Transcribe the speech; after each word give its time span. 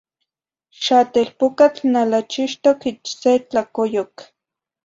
Xah 0.83 1.05
telpucatl 1.13 1.83
nalachixtoc 1.93 2.79
ich 2.89 3.01
se 3.19 3.33
tlacoyoc. 3.49 4.15